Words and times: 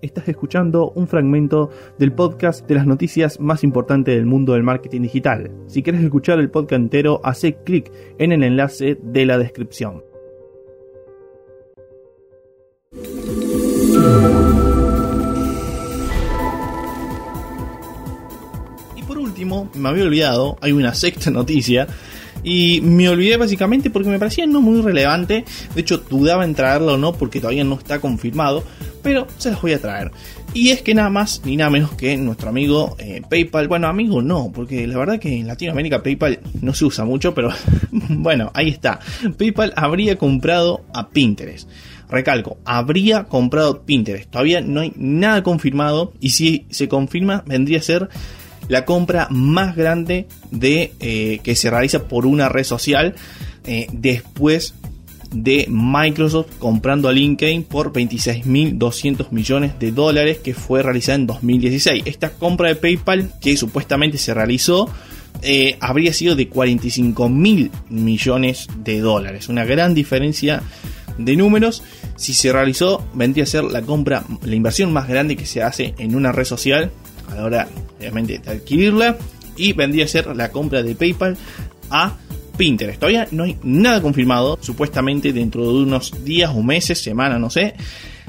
Estás 0.00 0.28
escuchando 0.28 0.92
un 0.92 1.08
fragmento 1.08 1.70
del 1.98 2.12
podcast 2.12 2.64
de 2.68 2.76
las 2.76 2.86
noticias 2.86 3.40
más 3.40 3.64
importantes 3.64 4.14
del 4.14 4.26
mundo 4.26 4.52
del 4.52 4.62
marketing 4.62 5.02
digital. 5.02 5.50
Si 5.66 5.82
quieres 5.82 6.04
escuchar 6.04 6.38
el 6.38 6.50
podcast 6.50 6.80
entero, 6.80 7.20
hace 7.24 7.56
clic 7.64 7.90
en 8.16 8.30
el 8.30 8.44
enlace 8.44 8.96
de 9.02 9.26
la 9.26 9.38
descripción. 9.38 10.04
Y 18.94 19.02
por 19.02 19.18
último, 19.18 19.68
me 19.74 19.88
había 19.88 20.04
olvidado, 20.04 20.58
hay 20.60 20.70
una 20.70 20.94
sexta 20.94 21.32
noticia 21.32 21.88
y 22.44 22.80
me 22.82 23.08
olvidé 23.08 23.36
básicamente 23.36 23.90
porque 23.90 24.10
me 24.10 24.18
parecía 24.20 24.46
no 24.46 24.60
muy 24.60 24.80
relevante. 24.80 25.44
De 25.74 25.80
hecho, 25.80 25.98
dudaba 25.98 26.44
en 26.44 26.54
traerlo 26.54 26.94
o 26.94 26.96
no 26.96 27.14
porque 27.14 27.40
todavía 27.40 27.64
no 27.64 27.74
está 27.74 28.00
confirmado 28.00 28.62
pero 29.08 29.26
se 29.38 29.50
las 29.50 29.62
voy 29.62 29.72
a 29.72 29.80
traer. 29.80 30.10
Y 30.52 30.68
es 30.68 30.82
que 30.82 30.94
nada 30.94 31.08
más 31.08 31.40
ni 31.46 31.56
nada 31.56 31.70
menos 31.70 31.92
que 31.92 32.14
nuestro 32.18 32.50
amigo 32.50 32.94
eh, 32.98 33.22
PayPal, 33.26 33.66
bueno, 33.66 33.86
amigo 33.86 34.20
no, 34.20 34.52
porque 34.54 34.86
la 34.86 34.98
verdad 34.98 35.18
que 35.18 35.34
en 35.34 35.46
Latinoamérica 35.46 36.02
PayPal 36.02 36.40
no 36.60 36.74
se 36.74 36.84
usa 36.84 37.06
mucho, 37.06 37.32
pero 37.34 37.48
bueno, 37.90 38.50
ahí 38.52 38.68
está. 38.68 39.00
PayPal 39.38 39.72
habría 39.76 40.16
comprado 40.16 40.84
a 40.92 41.08
Pinterest. 41.08 41.70
Recalco, 42.10 42.58
habría 42.66 43.24
comprado 43.24 43.82
Pinterest. 43.86 44.30
Todavía 44.30 44.60
no 44.60 44.80
hay 44.80 44.92
nada 44.96 45.42
confirmado 45.42 46.12
y 46.20 46.30
si 46.30 46.66
se 46.68 46.86
confirma 46.86 47.44
vendría 47.46 47.78
a 47.78 47.82
ser 47.82 48.10
la 48.68 48.84
compra 48.84 49.26
más 49.30 49.74
grande 49.74 50.26
de 50.50 50.92
eh, 51.00 51.40
que 51.42 51.56
se 51.56 51.70
realiza 51.70 52.08
por 52.08 52.26
una 52.26 52.50
red 52.50 52.64
social 52.64 53.14
eh, 53.64 53.86
después 53.90 54.74
de 55.32 55.66
Microsoft 55.68 56.56
comprando 56.58 57.08
a 57.08 57.12
LinkedIn 57.12 57.64
por 57.64 57.92
26.200 57.92 59.30
millones 59.30 59.78
de 59.78 59.92
dólares 59.92 60.38
que 60.38 60.54
fue 60.54 60.82
realizada 60.82 61.16
en 61.16 61.26
2016. 61.26 62.02
Esta 62.06 62.30
compra 62.30 62.68
de 62.68 62.76
PayPal 62.76 63.32
que 63.40 63.56
supuestamente 63.56 64.18
se 64.18 64.34
realizó 64.34 64.88
eh, 65.42 65.76
habría 65.80 66.12
sido 66.12 66.34
de 66.34 66.50
45.000 66.50 67.70
millones 67.90 68.68
de 68.82 69.00
dólares. 69.00 69.48
Una 69.48 69.64
gran 69.64 69.94
diferencia 69.94 70.62
de 71.18 71.36
números. 71.36 71.82
Si 72.16 72.32
se 72.32 72.52
realizó, 72.52 73.06
vendría 73.14 73.44
a 73.44 73.46
ser 73.46 73.64
la 73.64 73.82
compra, 73.82 74.24
la 74.42 74.54
inversión 74.54 74.92
más 74.92 75.08
grande 75.08 75.36
que 75.36 75.46
se 75.46 75.62
hace 75.62 75.94
en 75.98 76.16
una 76.16 76.32
red 76.32 76.44
social 76.44 76.90
a 77.30 77.34
la 77.34 77.44
hora, 77.44 77.68
obviamente, 77.98 78.38
de 78.38 78.50
adquirirla. 78.50 79.16
Y 79.56 79.72
vendría 79.72 80.04
a 80.04 80.08
ser 80.08 80.36
la 80.36 80.50
compra 80.50 80.82
de 80.82 80.94
PayPal 80.94 81.36
a 81.90 82.16
Pinterest. 82.58 82.98
Todavía 82.98 83.26
no 83.30 83.44
hay 83.44 83.56
nada 83.62 84.02
confirmado. 84.02 84.58
Supuestamente 84.60 85.32
dentro 85.32 85.62
de 85.62 85.82
unos 85.84 86.24
días 86.24 86.50
o 86.54 86.62
meses, 86.62 87.00
semana, 87.00 87.38
no 87.38 87.48
sé, 87.48 87.74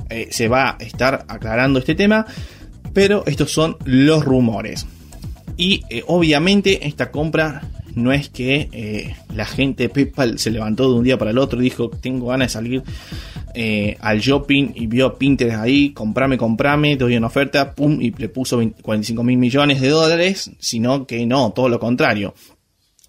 eh, 0.10 0.28
se 0.32 0.48
va 0.48 0.78
a 0.80 0.84
estar 0.84 1.26
aclarando 1.28 1.80
este 1.80 1.96
tema. 1.96 2.26
Pero 2.94 3.24
estos 3.26 3.52
son 3.52 3.76
los 3.84 4.24
rumores. 4.24 4.86
Y 5.58 5.82
eh, 5.90 6.04
obviamente 6.08 6.88
esta 6.88 7.12
compra 7.12 7.64
no 7.96 8.14
es 8.14 8.30
que 8.30 8.70
eh, 8.72 9.16
la 9.36 9.46
gente 9.46 9.84
de 9.84 9.90
PayPal 9.90 10.40
se 10.40 10.52
levantó 10.52 10.90
de 10.90 10.98
un 11.00 11.04
día 11.04 11.18
para 11.18 11.32
el 11.32 11.38
otro 11.38 11.60
y 11.60 11.66
dijo 11.66 11.90
tengo 11.90 12.28
ganas 12.28 12.48
de 12.48 12.54
salir 12.54 12.84
al 14.00 14.20
shopping 14.20 14.72
y 14.76 14.88
vio 14.88 15.16
Pinterest 15.16 15.58
ahí, 15.58 15.92
comprame, 15.92 16.38
comprame, 16.38 16.96
te 16.96 17.04
doy 17.04 17.18
una 17.18 17.28
oferta, 17.28 17.76
pum, 17.76 18.00
y 18.02 18.12
le 18.12 18.30
puso 18.30 18.62
45 18.82 19.22
mil 19.22 19.38
millones 19.38 19.82
de 19.82 19.90
dólares, 19.90 20.52
sino 20.60 21.06
que 21.06 21.26
no, 21.26 21.52
todo 21.52 21.68
lo 21.68 21.78
contrario. 21.78 22.34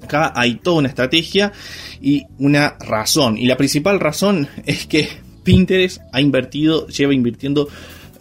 Acá 0.03 0.33
hay 0.35 0.57
toda 0.57 0.79
una 0.79 0.89
estrategia 0.89 1.53
y 2.01 2.25
una 2.39 2.77
razón. 2.81 3.39
Y 3.39 3.47
la 3.47 3.57
principal 3.57 4.01
razón 4.01 4.49
es 4.67 4.87
que 4.87 5.09
Pinterest 5.43 6.01
ha 6.13 6.21
invertido, 6.21 6.87
lleva 6.87 7.15
invirtiendo 7.15 7.69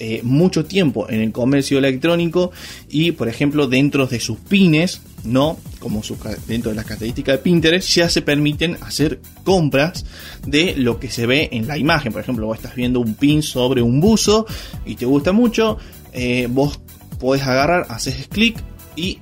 eh, 0.02 0.22
mucho 0.24 0.64
tiempo 0.64 1.10
en 1.10 1.20
el 1.20 1.34
comercio 1.34 1.78
electrónico 1.78 2.52
y, 2.90 3.12
por 3.12 3.28
ejemplo, 3.28 3.68
dentro 3.68 4.08
de 4.08 4.22
sus 4.22 4.38
pines, 4.38 5.02
no 5.26 5.58
como 5.80 6.02
dentro 6.48 6.70
de 6.72 6.78
las 6.78 6.86
características 6.86 7.36
de 7.36 7.44
Pinterest, 7.44 7.90
ya 7.90 8.08
se 8.08 8.22
permiten 8.22 8.78
hacer 8.80 9.20
compras 9.44 10.06
de 10.48 10.74
lo 10.78 11.02
que 11.02 11.12
se 11.12 11.26
ve 11.26 11.50
en 11.52 11.68
la 11.68 11.78
imagen. 11.78 12.14
Por 12.14 12.22
ejemplo, 12.22 12.46
vos 12.46 12.56
estás 12.56 12.76
viendo 12.76 13.02
un 13.02 13.16
pin 13.16 13.44
sobre 13.44 13.82
un 13.82 14.00
buzo 14.00 14.46
y 14.86 14.96
te 14.96 15.06
gusta 15.06 15.34
mucho, 15.34 15.78
eh, 16.14 16.48
vos 16.50 16.80
podés 17.20 17.44
agarrar, 17.44 17.86
haces 17.90 18.28
clic 18.30 18.56
y 18.96 19.20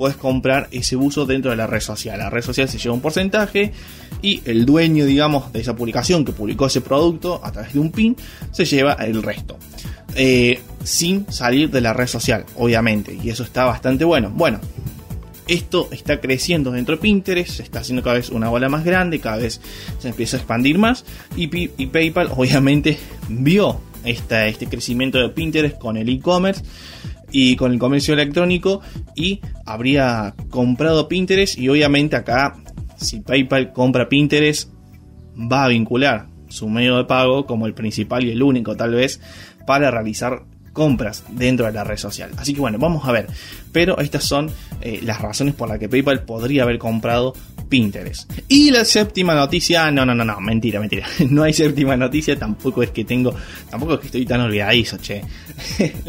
puedes 0.00 0.16
comprar 0.16 0.66
ese 0.70 0.96
buzo 0.96 1.26
dentro 1.26 1.50
de 1.50 1.58
la 1.58 1.66
red 1.66 1.80
social. 1.80 2.18
La 2.18 2.30
red 2.30 2.40
social 2.40 2.70
se 2.70 2.78
lleva 2.78 2.94
un 2.94 3.02
porcentaje 3.02 3.70
y 4.22 4.40
el 4.46 4.64
dueño, 4.64 5.04
digamos, 5.04 5.52
de 5.52 5.60
esa 5.60 5.76
publicación 5.76 6.24
que 6.24 6.32
publicó 6.32 6.66
ese 6.68 6.80
producto 6.80 7.38
a 7.44 7.52
través 7.52 7.74
de 7.74 7.80
un 7.80 7.92
pin, 7.92 8.16
se 8.50 8.64
lleva 8.64 8.94
el 8.94 9.22
resto. 9.22 9.58
Eh, 10.14 10.58
sin 10.84 11.30
salir 11.30 11.70
de 11.70 11.82
la 11.82 11.92
red 11.92 12.06
social, 12.06 12.46
obviamente. 12.56 13.14
Y 13.22 13.28
eso 13.28 13.42
está 13.42 13.66
bastante 13.66 14.06
bueno. 14.06 14.30
Bueno, 14.30 14.58
esto 15.46 15.90
está 15.92 16.18
creciendo 16.18 16.70
dentro 16.70 16.96
de 16.96 17.02
Pinterest, 17.02 17.50
se 17.50 17.62
está 17.62 17.80
haciendo 17.80 18.02
cada 18.02 18.16
vez 18.16 18.30
una 18.30 18.48
bola 18.48 18.70
más 18.70 18.86
grande, 18.86 19.20
cada 19.20 19.36
vez 19.36 19.60
se 19.98 20.08
empieza 20.08 20.38
a 20.38 20.40
expandir 20.40 20.78
más. 20.78 21.04
Y, 21.36 21.46
PayPal, 21.88 22.30
obviamente, 22.34 22.98
vio 23.28 23.82
este 24.02 24.66
crecimiento 24.66 25.18
de 25.18 25.28
Pinterest 25.28 25.76
con 25.76 25.98
el 25.98 26.08
e-commerce 26.08 26.62
y 27.32 27.56
con 27.56 27.72
el 27.72 27.78
comercio 27.78 28.14
electrónico 28.14 28.80
y 29.14 29.40
habría 29.64 30.34
comprado 30.50 31.08
Pinterest 31.08 31.58
y 31.58 31.68
obviamente 31.68 32.16
acá 32.16 32.56
si 32.96 33.20
PayPal 33.20 33.72
compra 33.72 34.08
Pinterest 34.08 34.70
va 35.36 35.64
a 35.64 35.68
vincular 35.68 36.26
su 36.48 36.68
medio 36.68 36.96
de 36.96 37.04
pago 37.04 37.46
como 37.46 37.66
el 37.66 37.74
principal 37.74 38.24
y 38.24 38.30
el 38.30 38.42
único 38.42 38.76
tal 38.76 38.94
vez 38.94 39.20
para 39.66 39.90
realizar 39.90 40.44
compras 40.72 41.24
dentro 41.28 41.66
de 41.66 41.72
la 41.72 41.84
red 41.84 41.96
social. 41.96 42.30
Así 42.36 42.54
que 42.54 42.60
bueno, 42.60 42.78
vamos 42.78 43.06
a 43.06 43.12
ver. 43.12 43.26
Pero 43.72 43.98
estas 43.98 44.24
son 44.24 44.50
eh, 44.80 45.00
las 45.02 45.20
razones 45.20 45.54
por 45.54 45.68
las 45.68 45.78
que 45.78 45.88
PayPal 45.88 46.22
podría 46.22 46.64
haber 46.64 46.78
comprado 46.78 47.34
Pinterest. 47.70 48.30
Y 48.48 48.70
la 48.70 48.84
séptima 48.84 49.34
noticia, 49.34 49.90
no, 49.90 50.04
no, 50.04 50.14
no, 50.14 50.24
no, 50.24 50.40
mentira, 50.40 50.80
mentira. 50.80 51.06
No 51.30 51.44
hay 51.44 51.52
séptima 51.52 51.96
noticia, 51.96 52.36
tampoco 52.36 52.82
es 52.82 52.90
que 52.90 53.04
tengo, 53.04 53.32
tampoco 53.70 53.94
es 53.94 54.00
que 54.00 54.06
estoy 54.06 54.26
tan 54.26 54.40
olvidadizo, 54.40 54.98
che. 54.98 55.22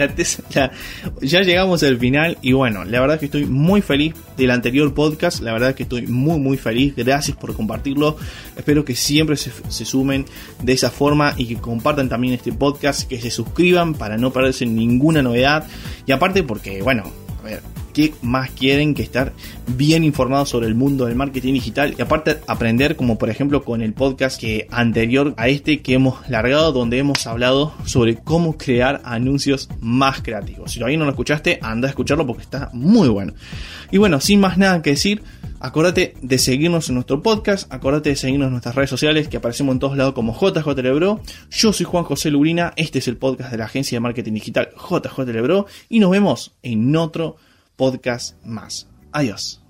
ya 1.22 1.42
llegamos 1.42 1.84
al 1.84 2.00
final 2.00 2.38
y 2.42 2.54
bueno, 2.54 2.84
la 2.84 3.00
verdad 3.00 3.16
es 3.16 3.20
que 3.20 3.26
estoy 3.26 3.46
muy 3.46 3.82
feliz 3.82 4.16
del 4.36 4.50
anterior 4.50 4.92
podcast, 4.94 5.42
la 5.42 5.54
verdad 5.54 5.70
es 5.70 5.76
que 5.76 5.84
estoy 5.84 6.08
muy, 6.08 6.40
muy 6.40 6.58
feliz. 6.58 6.96
Gracias 6.96 7.38
por 7.38 7.56
compartirlo. 7.56 8.18
Espero 8.58 8.84
que 8.84 8.96
siempre 8.96 9.38
se, 9.38 9.52
sumen 9.86 10.26
de 10.64 10.74
esa 10.74 10.90
forma 10.90 11.36
y 11.38 11.46
que 11.46 11.56
compartan 11.58 12.10
también 12.10 12.34
este 12.34 12.52
podcast, 12.52 13.08
que 13.08 13.22
se 13.22 13.30
suscriban 13.30 13.94
para 13.94 14.18
no 14.18 14.32
perderse 14.52 14.66
ninguna 14.66 15.22
novedad. 15.22 15.66
Y 16.06 16.12
aparte 16.12 16.44
porque, 16.44 16.82
bueno, 16.82 17.04
a 17.40 17.44
ver, 17.44 17.62
¿qué 17.94 18.14
más 18.22 18.52
quieren 18.52 18.94
que 18.94 19.04
estar 19.04 19.34
bien 19.68 20.04
informados 20.04 20.50
sobre 20.50 20.68
el 20.68 20.76
mundo 20.76 21.06
del 21.06 21.16
marketing 21.16 21.54
digital? 21.54 21.96
Y 21.98 22.02
aparte 22.02 22.38
aprender, 22.48 22.96
como 22.96 23.18
por 23.18 23.30
ejemplo 23.30 23.64
con 23.64 23.82
el 23.82 23.94
podcast 23.94 24.40
que 24.40 24.68
anterior 24.72 25.34
a 25.38 25.48
este 25.48 25.82
que 25.82 25.94
hemos 25.94 26.28
largado, 26.30 26.72
donde 26.72 26.98
hemos 26.98 27.26
hablado 27.28 27.74
sobre 27.86 28.16
cómo 28.16 28.58
crear 28.58 29.02
anuncios 29.04 29.70
más 29.80 30.22
creativos. 30.22 30.72
Si 30.72 30.80
todavía 30.80 30.98
no 30.98 31.06
lo 31.06 31.12
escuchaste, 31.12 31.60
anda 31.62 31.88
a 31.88 31.90
escucharlo 31.90 32.26
porque 32.26 32.44
está 32.44 32.70
muy 32.74 33.10
bueno. 33.10 33.34
Y 33.92 33.98
bueno, 33.98 34.20
sin 34.20 34.40
más 34.40 34.58
nada 34.58 34.82
que 34.82 34.92
decir, 34.92 35.24
Acordate 35.64 36.16
de 36.20 36.40
seguirnos 36.40 36.90
en 36.90 36.96
nuestro 36.96 37.22
podcast, 37.22 37.72
acordate 37.72 38.10
de 38.10 38.16
seguirnos 38.16 38.48
en 38.48 38.54
nuestras 38.54 38.74
redes 38.74 38.90
sociales 38.90 39.28
que 39.28 39.38
aparecemos 39.38 39.74
en 39.74 39.80
todos 39.80 39.96
lados 39.96 40.16
como 40.16 40.34
JJ 40.34 40.68
Lebro. 40.82 41.22
Yo 41.52 41.72
soy 41.72 41.86
Juan 41.86 42.04
José 42.04 42.32
Lurina, 42.32 42.74
este 42.78 42.98
es 42.98 43.08
el 43.08 43.18
podcast 43.18 43.52
de 43.52 43.60
la 43.60 43.66
agencia 43.66 43.96
de 43.96 44.00
marketing 44.00 44.34
digital 44.34 44.70
JJ 44.76 45.20
Lebro 45.28 45.68
y 45.88 46.00
nos 46.00 46.10
vemos 46.10 46.54
en 46.64 46.96
otro 46.96 47.36
podcast 47.76 48.44
más. 48.44 48.88
Adiós. 49.12 49.62